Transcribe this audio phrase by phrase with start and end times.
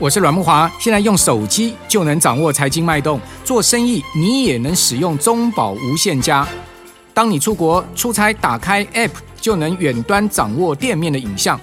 [0.00, 0.68] 我是阮慕华。
[0.78, 6.48] 现在用手机就能掌握财经脉动，做生意你也能使用中保无限家。
[7.12, 11.60] 当你出国出差，打开 App 就能远端掌握店面的影像。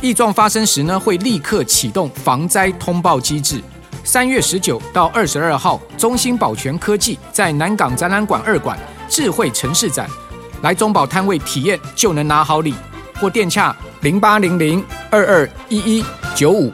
[0.00, 3.62] 异状发生时呢，会立刻启动防灾通报机制。
[4.02, 8.78] 三月十九到二十二号，中兴保全科技在南港展览馆二馆
[9.10, 10.08] 智慧城市展，
[10.62, 12.72] 来中保摊位体验就能拿好礼，
[13.20, 16.02] 或电洽零八零零二二一一
[16.34, 16.72] 九五。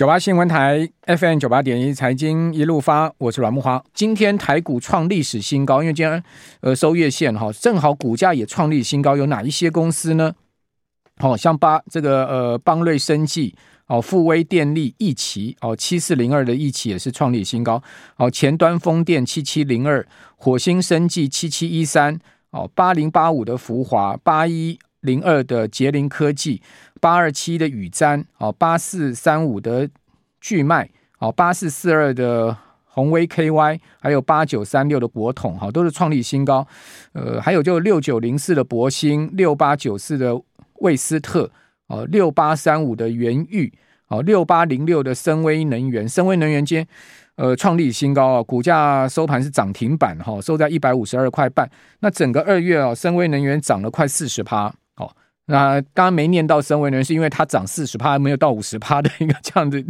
[0.00, 3.84] 九八新闻台 FM 九八点一财经一路发，我是阮木花。
[3.92, 6.24] 今天台股创历史新高，因为今天
[6.62, 9.14] 呃收月线哈，正好股价也创历史新高。
[9.14, 10.34] 有哪一些公司呢？
[11.18, 13.54] 好、哦，像八这个呃邦瑞生技
[13.88, 17.82] 哦，富威电力、一奇哦，七四零二的一奇也是创历史新高。
[18.16, 22.18] 哦，前端风电七七零二，火星生技七七一三，
[22.52, 26.62] 哦，八零八五的福华，八一零二的捷凌科技。
[27.00, 29.88] 八二七的宇瞻，哦，八四三五的
[30.38, 30.86] 巨迈，
[31.18, 32.54] 哦，八四四二的
[32.84, 36.68] 宏威 KY，还有八九三六的国统，哈，都是创立新高。
[37.14, 40.38] 呃，还有就六九零四的博兴，六八九四的
[40.80, 41.50] 魏斯特，
[41.86, 43.72] 哦，六八三五的元昱，
[44.08, 46.86] 哦，六八零六的森崴能源，森崴能源今天
[47.36, 51.66] 呃创立新高啊，股价收盘是涨停板，哈，收在一百五十二块半。
[52.00, 54.74] 那整个二月啊，森崴能源涨了快四十趴。
[55.46, 59.84] 那刚刚没念到森崴呢，是因为它涨四十趴，没有到五十趴的一个这样子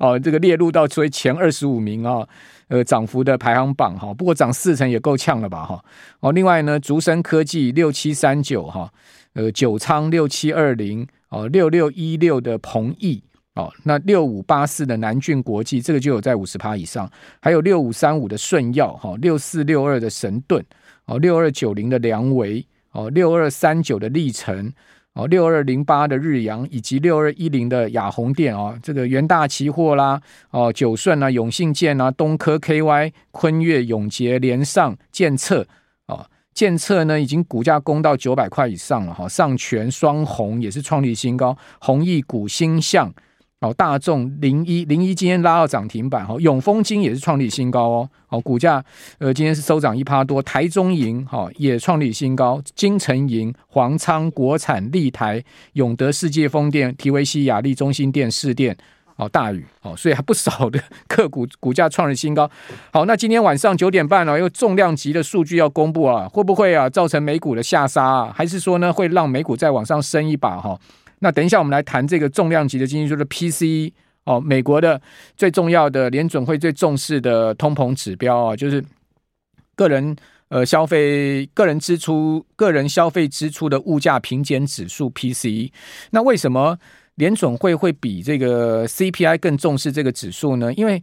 [0.00, 2.28] 哦，这个列入到所谓前二十五名啊、哦，
[2.66, 4.12] 呃，涨幅的排行榜哈。
[4.12, 5.84] 不过涨四成也够呛了吧哈。
[6.18, 8.92] 哦，另外呢，竹升科技六七三九哈，
[9.34, 13.22] 呃，九仓六七二零哦，六六一六的鹏毅
[13.54, 17.08] 哦，那六五八四的南俊国际这个就有在五十趴以上，
[17.40, 20.64] 还有六五三五的顺耀哈，六四六二的神盾
[21.04, 24.72] 哦，六二九零的梁维哦，六二三九的力成。
[25.12, 35.66] 哦，六二零八的日阳以及六二一零的亚宏电哦，这个元大期货啦，哦，九顺啊，永信建啊，东科 KY、坤越、永捷、联上、建策
[36.08, 43.10] 哦，建策呢已经股价攻到九百块以上了哈，上全、双红也是创立新高，弘毅股、星象。
[43.66, 48.80] 好，大众零一零一今天拉到涨停板哈，永丰金也是创立新高哦，好，股价
[49.18, 58.76] 呃今天是收涨一趴多，台中银哈也创立新高，金城银、黄昌、国产、立台、永德世界风电、提维西、亚力、中心电、士电
[59.16, 62.48] 哦，大宇哦，所以还不少的 个股股价创了新高。
[62.92, 68.32] 好，那今天晚上九点半呢，又重量级的数据要公布啊，会不会啊造成美股的下杀啊？
[68.32, 70.78] 还是说呢会让美股再往上升一把哈？
[71.20, 73.92] 那等一下，我们来谈这个重量级的经济，就是 PCE
[74.24, 75.00] 哦，美国的
[75.36, 78.84] 最重要的联准会最重视的通膨指标啊，就是
[79.74, 80.14] 个人
[80.48, 85.70] 呃消费、个人支出、个人消费支出的物价平减指数 PCE。
[86.10, 86.78] 那为什么
[87.14, 90.72] 联准会会比这个 CPI 更重视这个指数呢？
[90.74, 91.02] 因为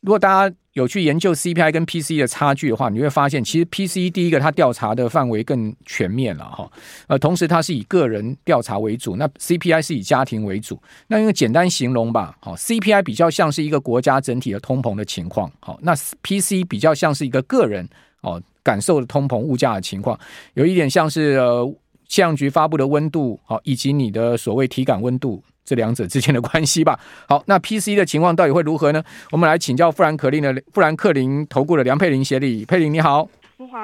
[0.00, 6.70] 如果大家有去研究 CPI 跟 PC 的差距的话，你会发现，其实 PC 第一个它调查的范围更全面了哈，
[7.08, 10.80] 呃，同时它是以个人调查为主，那 CPI 是以家庭为主。
[11.08, 17.86] 那因为简单形容吧，好，CPI 比较像是一个国家整体的通膨的情况，好，那 PC 比较像是一个个人
[18.22, 20.18] 哦感受的通膨物价的情况，
[20.54, 21.66] 有一点像是呃
[22.06, 25.42] 气象局发布的温度，好，以及你的所谓体感温度。
[25.64, 26.98] 这两者之间的关系吧。
[27.28, 29.02] 好，那 PC 的情况到底会如何呢？
[29.30, 32.64] 我们来请教富兰克林的富兰克林投顾的梁佩玲协理。
[32.64, 33.28] 佩玲你好。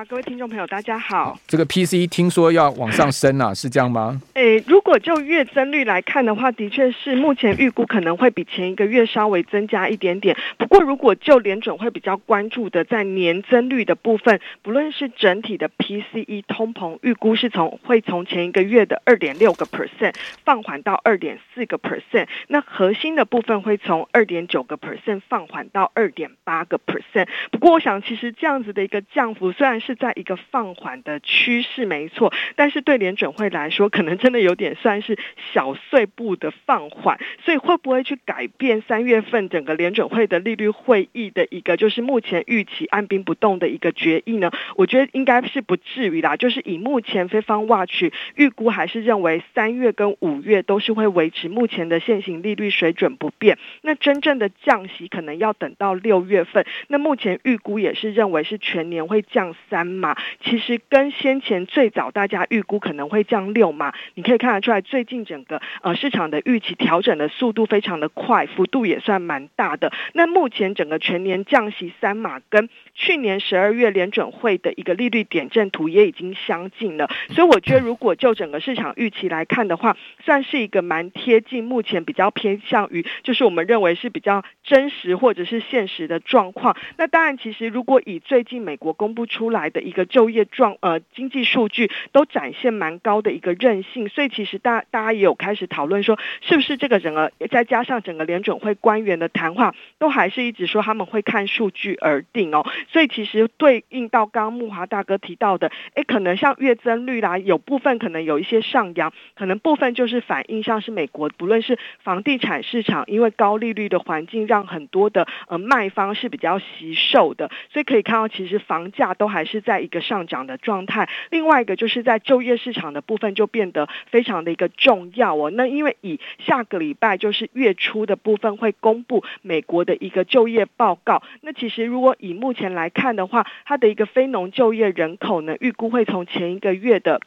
[0.08, 1.38] 各位听众朋友，大家好。
[1.46, 4.20] 这个 PCE 听说要往上升啊，是这样吗？
[4.34, 10.36] 诶，如果就月增率来看的话，的确是目前预估可能会比前一个月稍微增加一点点。
[10.58, 20.14] 不过，如果就联准会比较关注的在年增率的部分，不论是整体的 PCE 通膨预估是从会从前一个月的二点六个 percent
[20.44, 27.28] 放缓到二点四个 percent，那核心的部分会从二点九个 percent 放缓到二点八个 percent。
[27.52, 35.18] 不过，我想其实这样子的一个降幅虽然是在一个放缓的趋势，没错，但是对联准会来说，可能真的有点算是
[35.52, 44.50] 小碎步的放缓，所以会不会去改变三月份整个联准会的利率会议的一个就是目前预期按兵不动的一个决议呢？
[44.76, 48.04] 我觉得应该是不至于啦，就是以目前非方 watch
[48.34, 69.92] 预估还是认为三月跟五月都是会维持目前的现行利率水准不变，那真正的降息可能要等到六月份，那目前预估也是认为是全年会降三码，其实跟先前最早大家预估可能会降六码，你可以看得出来，最近整个呃市场的预期调整的速度非常的快，幅度也算蛮大的。
[70.12, 86.76] 那目前整个全年降息三码，跟去年十二月联准会的一个利率点阵图也已经相近了，所以我觉得如果就整个市场预期来看的话，算是一个蛮贴近，目前比较偏向于就是我们认为是比较真实或者是现实的状况。
[86.96, 102.64] 那当然，其实如果以最近美国公布出来来的一个就业状呃经济数据都展现蛮高的一个韧性，所以其实大大家也有开始讨论说，是不是这个整个再加上整个联准会官员的谈话，都还是一直说他们会看数据而定哦。
[102.92, 121.08] 所以其实对应到刚刚木华大哥提到的，诶，可能像月增率啦，有部分可能有一些上扬，可能部分就是反映像是美国不论是房地产市场，因为高利率的环境，让很多的呃卖方是比较惜售的，所以可以看到其实房价都还是在一个上涨的状态。
[121.30, 125.50] 另外一个就是在就业市场的部分就变得非常的一个重要哦。
[125.50, 137.20] 那因为以下个礼拜就是月初的部分会公布美国的一个就业报告，那其实如果以目前来看的话，它的一个非农就业人口呢，预估会从前一个月的。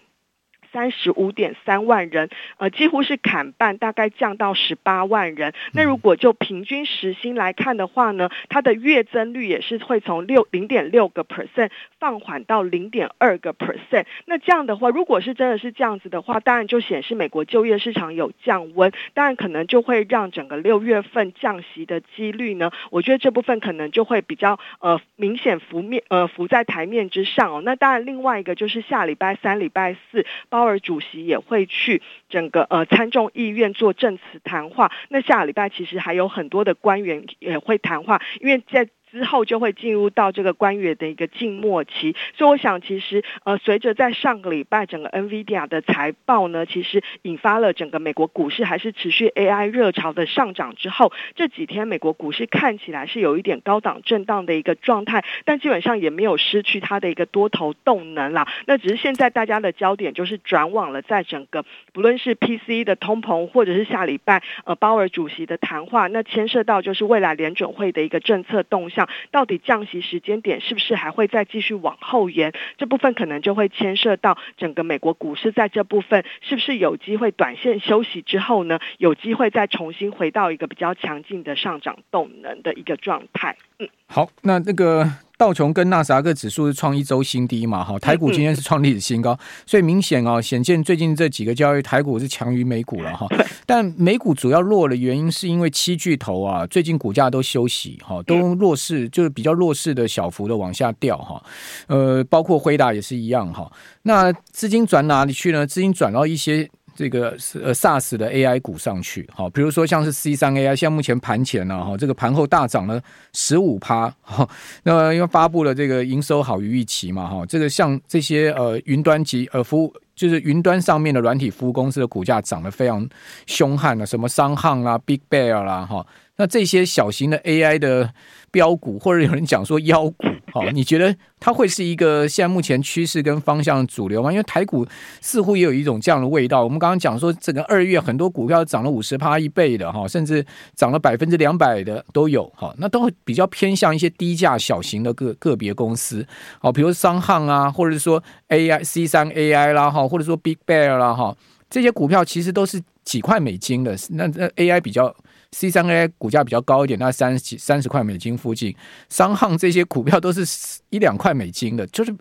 [0.71, 5.53] 三十五点三万人，呃，几乎是砍半，大概降到十八万人。
[5.73, 11.69] 那如果就平均时薪来看的话呢，它的月增率也是会从六零点六个 percent
[11.99, 14.05] 放缓到零点二个 percent。
[14.25, 27.61] 那这样的话，如果是真的是这样子的话，当然就显示美国就业市场有降温，当然可能就会让整个六月份降息的几率呢，我觉得这部分可能就会比较呃明显浮面呃浮在台面之上哦。
[27.63, 30.25] 那当然另外一个就是下礼拜三、礼拜四。
[30.59, 38.89] 鲍尔主席也会去整个呃参众议院做证词谈话，那下礼拜其实还有很多的官员也会谈话，因为在。
[39.11, 58.47] 之后就会进入到这个官员的一个静默期，所以我想其实呃随着在上个礼拜整个 NVIDIA 的财报呢，其实引发了整个美国股市还是持续 AI 热潮的上涨之后，这几天美国股市看起来是有一点高档震荡的一个状态，但基本上也没有失去它的一个多头动能啦。
[58.67, 68.98] 那只是现在大家的焦点就是转往了在整个不论是 PC 的通膨，或者是下礼拜呃鲍尔主席的谈话，那牵涉到就是未来联准会的一个政策动向。
[69.31, 72.51] 到底降息时间点是不是还会再继续往后延？
[72.77, 83.55] 这部分可能就会牵涉到整个美国股市在这部分是不是有机会短线休息之后呢，有机会再重新回到一个比较强劲的上涨动能的一个状态。
[83.77, 85.07] 嗯，好，那那个。
[85.39, 87.81] 道琼跟纳斯达克指数是创一周新低嘛？
[87.81, 93.25] 哈，台股今天是创历史新高，所以明显啊，显见最近这几个交易台股是强于美股了哈。
[93.65, 101.41] 但美股主要弱的原因是因为七巨头啊，最近股价都休息哈，都弱势，就是比较弱势的小幅的往下掉哈。
[101.87, 103.71] 呃，包括辉达也是一样哈。
[104.01, 105.65] 那资金转哪里去呢？
[105.65, 106.69] 资金转到一些。
[106.99, 107.29] 这个
[107.63, 113.01] 呃 SaaS 的 AI 股上去，好，比如说像是 C 三 AI，现在目前盘前呢，哈，这个盘后大涨了
[113.31, 114.45] 十五趴，哈，
[114.83, 123.07] 那因为发布了这个营收好于预期嘛，哈，这个像这些呃云端及呃服务，就是云端上面的软体服务公司的股价涨得非常
[123.45, 126.05] 凶悍了，什么商行啦、Big Bear 啦，哈。
[126.39, 128.13] 那这些小型的 AI 的
[128.49, 134.31] 标股，或者有人讲说妖股，好， 你觉得它会是一个现在目前趋势跟方向的主流吗？
[134.31, 134.87] 因为台股
[135.19, 136.63] 似乎也有一种这样的味道。
[136.63, 140.43] 我们刚刚讲说，整个二月很多股票涨了五十趴一倍的哈，甚至
[140.75, 146.25] 涨了百分之两百的都有哈，那都会比较偏向一些低价小型的个个别公司，
[146.59, 151.35] 好，比如商行啊，或者是说 AI C 三 AI 啦哈，或者说 Big Bear 啦哈，
[151.69, 155.15] 这些股票其实都是几块美金的，那那 AI 比较。
[155.51, 158.75] ，C 三 AI 股价比较高一点，那三十几三十块美金附近，
[159.09, 160.45] 商行这些股票都是
[160.91, 162.15] 一两块美金的，就是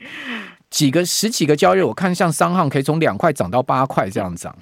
[0.71, 4.57] 几个十几个交易，我看像商行可以从两块涨到八块这样涨。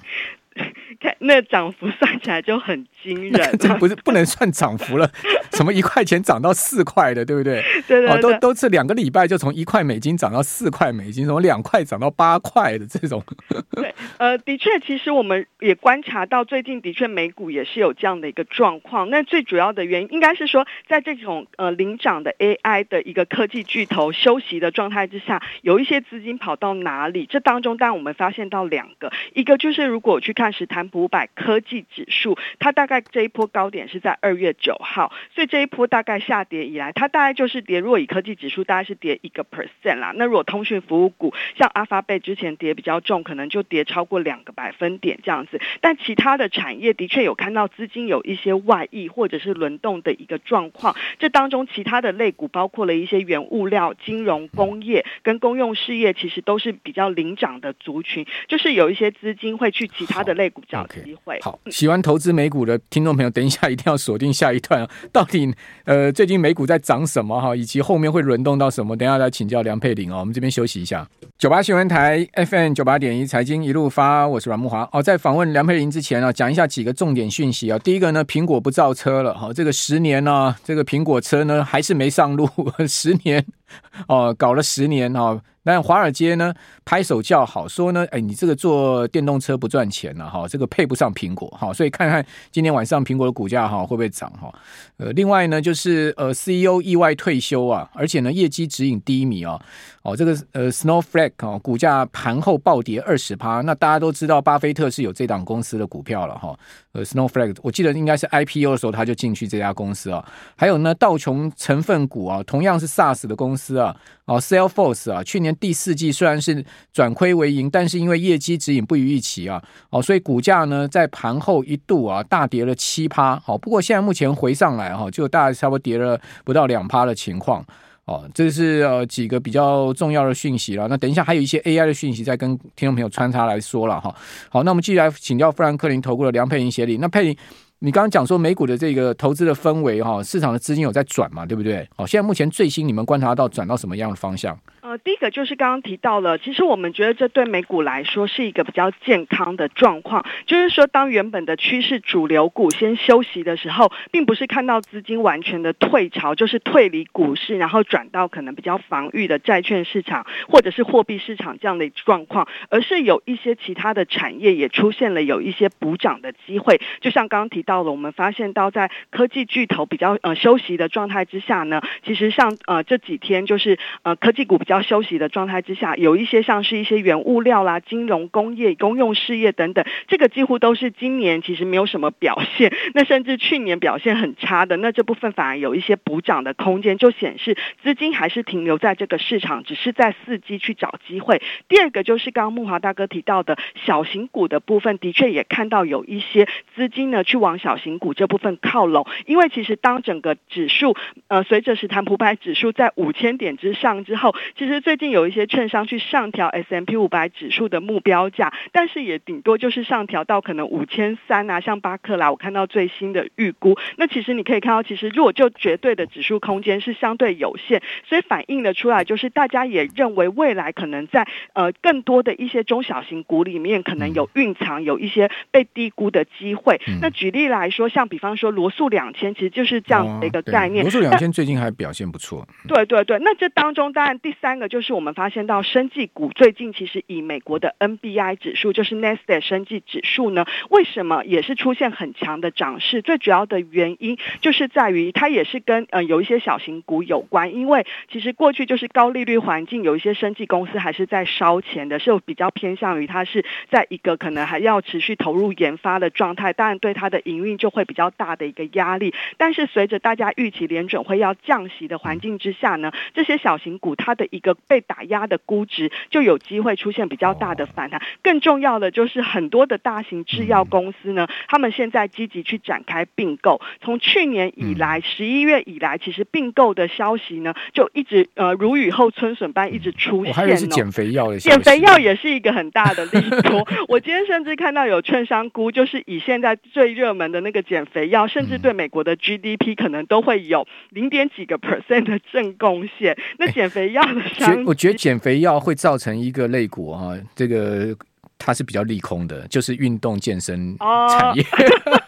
[0.99, 5.09] 看那涨幅算起来就很惊人，这不是不能算涨幅了，
[5.53, 7.61] 什么一块钱涨到四块的，对不对？
[7.87, 13.23] 对对，对，哦都都是两个礼拜就从一块美金涨到四块美金，从两块涨到八块的这种。
[13.71, 19.09] 对，呃，的确，其实我们也观察到，最近的确美股也是有这样的一个状况。
[19.09, 27.27] 那最主要的原因应该是说，在这种呃领涨的 AI 的一个科技巨头休息的状态之下，有一些资金跑到哪里？
[27.29, 37.79] 这当中当然我们发现到两个，一个就是如果去看实五百科技指数，它大概这一波高点是在二月九号，所以这一波大概下跌以来，它大概就是跌。
[37.79, 40.11] 如果以科技指数，大概是跌一个 percent 啦。
[40.15, 45.61] 那如果通讯服务股，像阿发贝之前跌比较重，可能就跌超过两个百分点这样子。
[45.81, 50.95] 但其他的产业的确有看到资金有一些外溢或者是轮动的一个状况。
[51.19, 58.25] 这当中其他的类股包括了一些原物料、金融、工业跟公用事业，其实都是比较领涨的族群。
[58.47, 61.39] 就是有一些资金会去其他的类股找机会。
[61.41, 61.53] 好，okay.
[61.53, 65.53] 好，喜欢投资美股的听众朋友，等一下一定要锁定下一段，啊 到底
[65.85, 68.95] 呃最近美股在涨什么哈，以及后面会轮动到什么？
[68.95, 70.19] 等一下来请教梁佩玲哦。
[70.19, 71.07] 我们这边休息一下。
[71.37, 75.01] 九八新闻台 FM 九八点一财经一路发，我是阮木华哦。
[75.03, 77.77] 在访问梁佩玲之前啊，讲一下几个重点讯息啊。
[77.79, 82.49] 第一个呢，苹果不造车了哈，这个十年呢、啊，这个苹果车呢还是没上路，
[82.87, 83.45] 十年
[84.07, 85.41] 哦，搞了十年哈。
[85.63, 86.53] 但华尔街呢
[86.85, 94.49] 拍手叫好，说呢，哎，你这个做电动车不赚钱了哈，这个配不上苹果哈，所以看看今天晚上苹果的股价哈会不会涨哈。
[94.95, 99.61] 呃，另外呢就是呃 CEO 意外退休啊，而且呢业绩指引低迷啊，
[100.07, 106.57] 哦这个呃 Snowflake 哦股价盘后暴跌二十趴，那大家都知道巴菲特是有这档公司的股票了哈，
[106.93, 110.23] 呃 Snowflake 我记得应该是 IPO 的时候他就进去这家公司啊，
[110.55, 115.53] 还有呢道琼成分股啊，同样是 SaaS 的公司啊，哦 Salesforce 啊去年。
[115.59, 127.65] 第四季虽然是转亏为盈，但是因为业绩指引不如预期啊，哦，所以股价呢在盘后一度啊大跌了七趴，好，不过现在目前回上来哈，就大概差不多跌了不到两趴的情况，
[128.07, 130.87] 哦，这是呃几个比较重要的讯息了。
[130.87, 134.15] 那等一下还有一些 AI 的讯息再跟听众朋友穿插来说了哈。
[134.49, 136.97] 好，那我们继续来请教富兰克林投顾的梁佩玲协理。
[136.97, 137.37] 那佩玲，
[137.79, 141.85] 你刚刚讲说美股的这个投资的氛围哈，市场的资金有在转嘛，对不对？
[141.97, 144.57] 好，现在目前最新你们观察到转到什么样的方向？
[144.87, 174.76] 呃，第一个就是刚刚提到了，其实我们觉得这对美股来说是一个比较健康的状况，就是说当原本的趋势主流股先休息的时候，并不是看到资金完全的退潮，就是退离股市，然后转到可能比较防御的债券市场或者是货币市场这样的状况，而是有一些其他的产业也出现了有一些补涨的机会，就像刚刚提到了，我们发现到在科技巨头比较呃休息的状态之下呢，其实像呃这几天就是呃科技股比较。
[174.81, 191.41] 休息的状态之下，有一些像是一些原物料啦、金融、工业、公用事业等等，这个几乎都是今年其实没有什么表现， 那甚至去年表现很差的，那这部分反而有一些补涨的空间，就显示资金还是停留在这个市场，只是在伺机去找机会。
[191.67, 200.95] 第二个就是刚刚木华大哥提到的小型股的部分，的确也看到有一些资金呢去往小型股这部分靠拢，因为其实当整个指数
[201.27, 213.77] 呃随着史坦普百指数在五千点之上之后，其实最近有一些券商去上调 S M P 五百指数的目标价，但是也顶多就是上调到可能五千三啊，像巴克莱，我看到最新的预估。
[213.97, 226.79] 那其实你可以看到，其实如果就绝对的指数空间是相对有限，所以反映的出来就是大家也认为未来可能在呃更多的一些中小型股里面，可能有蕴藏有一些被低估的机会。
[226.87, 230.83] 嗯、那举例来说，像比方说罗素两千，其实就是这样的一个概念。
[230.83, 232.47] 罗素两千最近还表现不错。
[232.67, 234.67] 对对对，那这当中当然第三个。
[234.67, 243.01] 就是我们发现到生技股最近其实以美国的 NBI 指数，就是 Nasdaq 生技指数呢，为什么也是出现很强的涨势？
[243.01, 259.13] 最主要的原因就是在于它也是跟呃有一些小型股有关，因为其实过去就是高利率环境，有一些生技公司还是在烧钱的，是比较偏向于它是在一个可能还要持续投入研发的状态，当然对它的营运就会比较大的一个压力。
[259.37, 268.01] 但是随着大家预期联准会要降息的环境之下呢，这些小型股它的一个被打压的估值就有机会出现比较大的反弹。
[268.21, 273.61] 更重要的就是很多的大型制药公司呢，他们现在积极去展开并购。
[273.81, 280.31] 从去年以来，十一月以来，其实并购的消息呢，就一直呃如雨后春笋般一直出现。
[280.31, 281.39] 我还以为是减肥药的。
[281.39, 283.67] 减肥药也是一个很大的利多。
[283.87, 293.17] 我今天甚至看到有券商估，就是以现在最热门的那个减肥药，甚至对美国的 GDP 可能都会有零点几个 percent 的正贡献。
[293.37, 294.63] 那减肥药的商。
[294.65, 297.95] 我觉得减肥药会造成一个肋骨啊，这个
[298.37, 301.43] 它是比较利空的，就是运动健身产业，
[301.85, 302.01] 哦、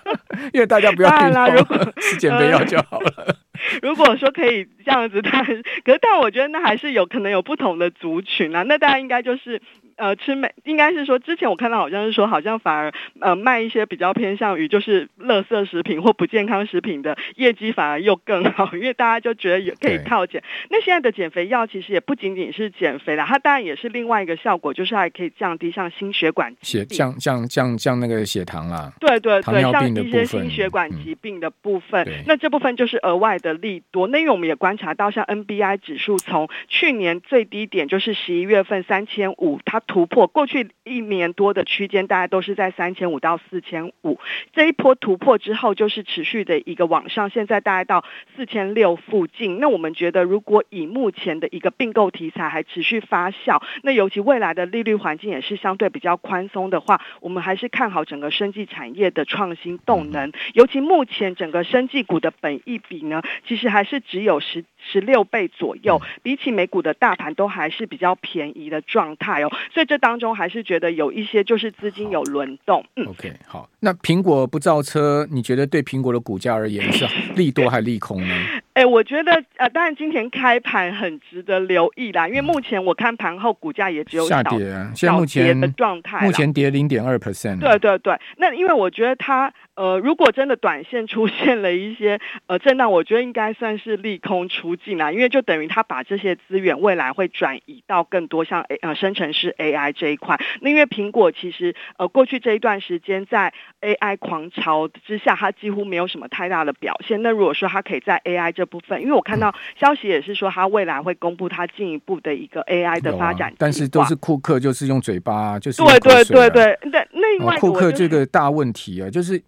[0.53, 3.36] 因为大家不要运动，吃减肥药就好了、呃。
[3.81, 9.62] 如果说可以这样子，但可是但我觉得那还是有可能有不同的族群啊，那大家应该就是。
[9.99, 20.41] 呃吃美，应该是说之前我看到好像是说，好像反而呃卖一些比较偏向于就是垃圾食品或不健康食品的业绩反而又更好，因为大家就觉得也可以靠减。
[20.69, 28.91] 那现在的减肥药其实也不仅仅是减肥啦，它当然也是另外一个效果，就是还可以降低像心血管血降降降降那个血糖啦。
[28.99, 34.07] 对对对，像一些心血管疾病的部分，嗯、那这部分就是额外的利多。
[34.07, 44.19] 那因为我们也观察到，像 NBI 指数从去年最低点就是十一月份三千五，它突破过去一年多的区间，大概都是在三千五到四千五。
[44.53, 48.05] 这一波突破之后，就是持续的一个往上，现在大概到
[48.36, 49.60] 四千六附近。
[49.60, 60.31] 那我们觉得，如果以目前的一个并购题材还持续发酵，那尤其未来的利率环境也是相对比较宽松的话，我们还是看好整个生技产业的创新动能。
[60.53, 69.51] 尤其目前整个生技股的本益比呢，其实还是只有十十六倍左右，比起美股的大盘都还是比较便宜的状态哦。
[69.74, 72.86] 所以这当中还是觉得有一些就是资金有轮动。
[72.95, 73.69] 嗯，OK，好。
[73.79, 77.05] 那苹果不造车，你觉得对苹果的股价而言是
[77.36, 78.36] 利多还利空呢？
[78.74, 84.59] 哎，我觉得呃，当然今天开盘很值得留意啦，因为目前我看盘后股价也只有下跌，
[84.95, 87.59] 现在目前的状态，目前跌零点二 percent。
[87.59, 89.51] 对对对，那因为我觉得它。
[89.79, 100.38] 呃，如果真的短线出现了一些呃震荡，我觉得应该算是利空出尽啦，因为就等于他把这些资源未来会转移到更多像 A 呃生成式 AI 这一块。
[100.59, 107.21] 那因为苹果其实呃过去这一段时间在 AI 狂潮之下，它几乎没有什么太大的表现。
[107.21, 119.41] 那如果说它可以在 AI 这部分，因为我看到消息也是说它未来会公布它进一步的一个 AI 的发展，啊，但是都是库克就是用嘴巴，就是对对对对那，另外库克这个大问题啊，就是。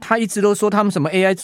[0.00, 1.38] 他一直都说他们什么 AI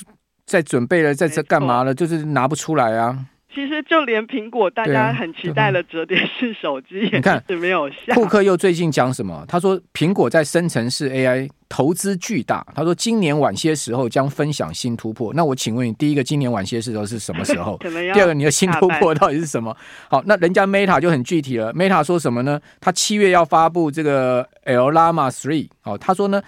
[0.46, 3.26] 在准备了，在这干嘛了，就是拿不出来啊。
[3.52, 8.14] 其实就连苹果大家很期待的折叠式手机，你看是没有下。
[8.14, 9.44] 库克又最近讲什么？
[9.48, 12.64] 他说苹果在生成式 AI 投资巨大。
[12.76, 15.34] 他说今年晚些时候将分享新突破。
[15.34, 17.76] 那我请问你，第一个今年晚些时候是什么时候？
[18.14, 19.76] 第二个你的新突破到底是什么？
[20.08, 21.74] 好，那人家 Meta 就很具体了。
[21.74, 22.60] Meta 说什么呢？
[22.80, 26.40] 他七月要发布这个 L LAMA 3哦，他说呢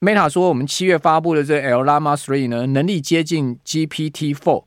[0.00, 4.64] ，Meta 说我们七月发布的这 Llama 3呢，能力接近 GPT 4。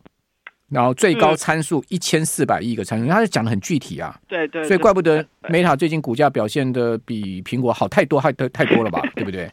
[0.71, 4.17] 然后最高参数一千四百亿个参数，他是讲的很具体啊。
[4.27, 9.01] 对对，所以怪不得 Meta 最近股价表现的比苹果好太多，太多太多了吧？
[9.13, 9.49] 对不对？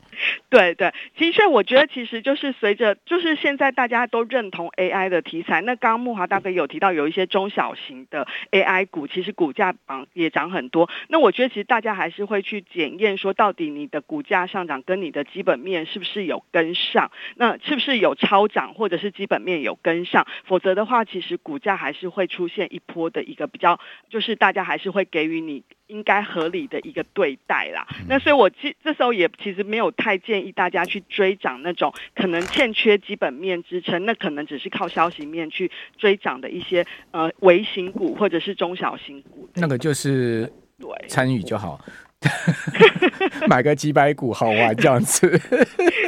[0.49, 10.89] 对对，其实我觉得其实就是随着就是现在大家都认同 AI 的题材，那刚刚慕驊大哥有提到有一些中小型的 AI 股，其实股价涨也涨很多。
[11.09, 17.11] 那我觉得其实大家还是会去检验说，到底你的股价上涨跟你的基本面是不是有跟上？
[17.37, 20.27] 那是不是有超涨，或者是基本面有跟上？
[20.47, 27.87] 否则的话，其实股价还是会出现一波的一个比较，就是大家还是会给予你应该合理的一个对待啦。
[28.09, 39.49] 那所以我其这时候也其实没有太建议大家去追涨那种可能欠缺基本面支撑，那可能只是靠消息面去追涨的一些呃微型股或者是中小型股。
[39.55, 41.81] 那个就是对参与就好。
[43.47, 45.31] 买个几百股好玩这样子，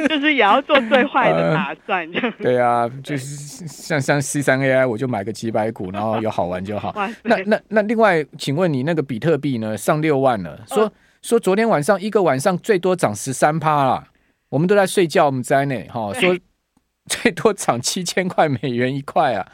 [0.09, 2.05] 就是也要做最坏的打算。
[2.11, 6.93] 呃、对啊，就是像像 C 三 AI，我就买个几百股，然后有好玩就好。
[7.23, 9.77] 那那那另外，请问你那个比特币呢？
[9.77, 14.03] 上六万了，说、呃、说昨天晚上一个晚上最多涨十三趴了，
[14.49, 16.37] 我们都在睡觉，我们在内哈，说
[17.05, 19.47] 最多涨七千块美元一块啊，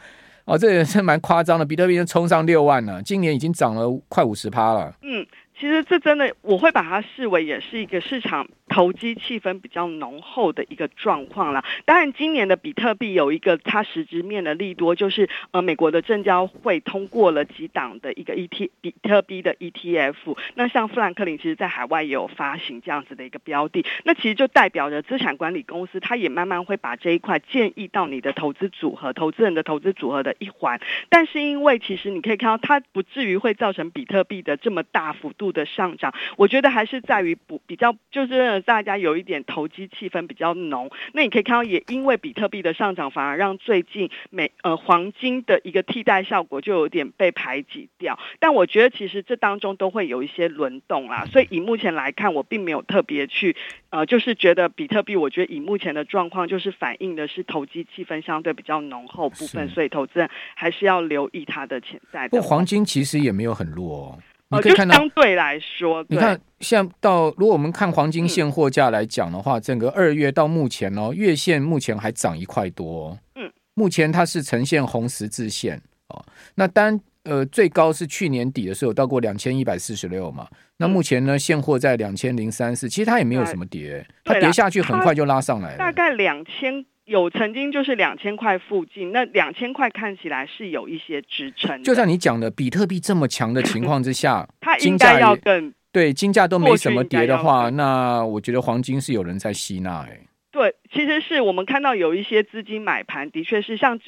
[0.44, 4.92] 哦，这也是蛮夸张的，比特币冲上六万了，今年已经涨了快五十趴了。
[5.02, 5.24] 嗯。
[5.58, 11.64] 其实这真的，我会把它视为也是一个市场投机气氛比较浓厚的一个状况啦。
[11.84, 20.36] 当然，今年的比特币有一个它实质面的利多，就是呃，美国的证交会通过了几档的一个 ET 比特币的 ETF。
[20.54, 23.84] 那像富兰克林，其实在海外也有发行这样子的一个标的。
[24.04, 30.80] 那其实就代表着资产管理公司，它也慢慢会把这一块建议到你的投资组合、投资人的投资组合的一环。
[31.08, 40.90] 但是因为其实你可以看到，它不至于会造成比特币的这么大幅度的上涨，我觉得还是在于不比较，就是大家有一点投机气氛比较浓。
[41.12, 48.18] 那你可以看到，也因为比特币的上涨，反而让最近美呃黄金的一个替代效果就有点被排挤掉。
[48.38, 53.56] 但我觉得其实这当中都会有一些轮动啦，所以以目前来看，我并没有特别去
[53.90, 62.28] 呃，就是觉得比特币，我觉得以目前的状况，就是反映的是投机气氛相对比较浓厚部分，所以投资人还是要留意它的潜在的。
[62.28, 64.18] 不过黄金其实也没有很弱哦。
[64.50, 73.18] 你可以看到，相对来说，你看，像到如果我们看黄金现货价来讲的话，整个二月到目前哦，月线目前还涨一块多。
[73.34, 76.24] 嗯，目前它是呈现红十字线哦。
[76.54, 86.84] 那单呃最高是去年底的时候到过两千一百四十六嘛，那目前呢现货在两千零三四，其实它也没有什么跌，它跌下去很快就拉上来了，大概两千。
[87.08, 91.82] 有曾经就是两千块附近，那两千块看起来是有一些支撑。
[91.82, 100.20] 就像你讲的，比特币这么强的情况之下， 它应该要更对金价都没什么跌的话，那我觉得黄金是有人在吸纳哎。
[100.50, 103.98] 对，其实是我们看到有一些资金买盘，的确是像。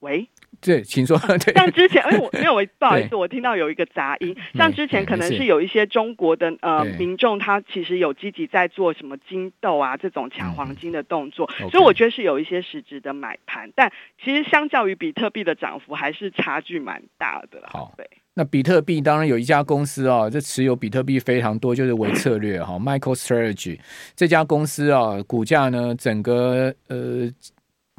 [0.00, 1.18] 喂，对，请说。
[1.18, 4.36] 对，像之前，哎，我 没有，不好意思，我听到有一个杂音。
[4.54, 13.70] 像之前可能是有一些中国的呃民众，他其实有积极在做什么金豆啊这种抢黄金的动作，嗯、所以我觉得是有一些实质的买盘。
[13.74, 13.90] 但
[14.22, 17.62] 其实相较于比特币的涨幅，还是差距蛮大的。
[17.64, 18.08] 好，对。
[18.34, 23.78] 那比特币当然有一家公司啊、哦，这持有比特币非常多，就是微策略哈，MicroStrategy
[24.14, 27.28] 这家公司啊、哦，股价呢整个呃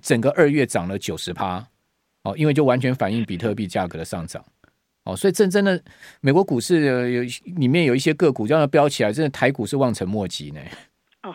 [0.02, 1.64] 整个二月涨了九十趴。
[2.24, 4.44] 哦，因为就完全反映比特币价格的上涨，
[5.06, 5.82] 哦，所以真真的
[6.22, 7.24] 美国股市有
[7.56, 10.62] 里面有一些个股这样飙起来，真的台股是望尘莫及呢。
[11.24, 11.34] 哦，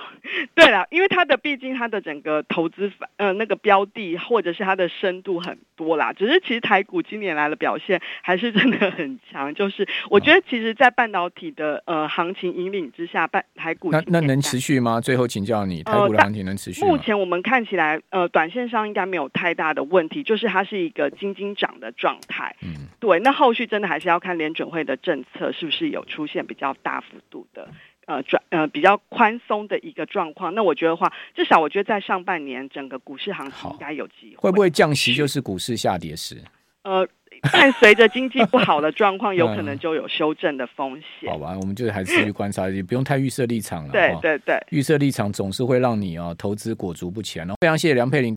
[0.66, 14.98] 对了，因为它的毕竟它的整个投资呃那个标的或者是它的深度很多啦，只是其实台股今年来的表现还是真的很强，就是我觉得其实，在半导体的呃行情引领之下，半台股那那能持续吗？
[14.98, 16.88] 最后请教你，台股的行情能持续吗？
[16.88, 22.56] 目前我们看起来呃短线上应该没有太大的问题，就是它是一个金金涨的状态。
[22.62, 27.68] 嗯，对，那后续真的还是要看联准会的政策是不是有出现比较大幅度的。
[28.06, 34.48] 呃，转呃比较宽松的一个状况，那我觉得话，至少我觉得在上半年整个股市行情应该有机会。
[34.48, 36.36] 会不会降息就是股市下跌时？
[36.82, 37.06] 呃，
[37.52, 41.28] 但随着经济不好的状况， 有可能就有修正的风险。
[41.28, 43.90] 嗯、好吧，我们就还是继续观察，也不用太预设立场了。
[43.90, 47.54] 对对对，预设立场总是会让你啊投资裹足不前哦。
[47.60, 48.34] 非常谢谢梁佩玲。